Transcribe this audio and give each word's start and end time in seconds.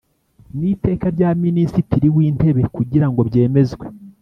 n 0.57 0.59
iteka 0.73 1.05
rya 1.15 1.29
Minisitiri 1.43 2.07
w 2.15 2.17
intebe 2.27 2.61
kugira 2.75 3.07
ngo 3.09 3.21
byemezwe 3.29 3.85